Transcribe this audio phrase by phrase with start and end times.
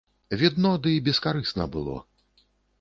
[0.41, 1.97] Відно ды бескарысна было.